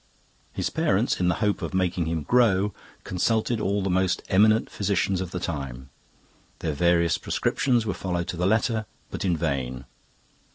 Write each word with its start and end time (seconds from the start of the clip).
His 0.51 0.71
parents, 0.71 1.19
in 1.19 1.27
the 1.27 1.35
hope 1.45 1.61
of 1.61 1.75
making 1.75 2.07
him 2.07 2.23
grow, 2.23 2.73
consulted 3.03 3.61
all 3.61 3.83
the 3.83 3.89
most 3.91 4.23
eminent 4.29 4.67
physicians 4.67 5.21
of 5.21 5.29
the 5.29 5.39
time. 5.39 5.91
Their 6.57 6.73
various 6.73 7.19
prescriptions 7.19 7.85
were 7.85 7.93
followed 7.93 8.27
to 8.29 8.37
the 8.37 8.47
letter, 8.47 8.87
but 9.11 9.23
in 9.23 9.37
vain. 9.37 9.85